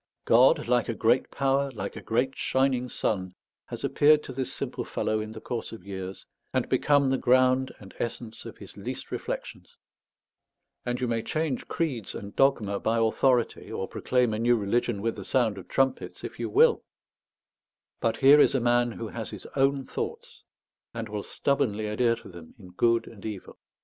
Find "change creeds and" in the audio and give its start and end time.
11.21-12.35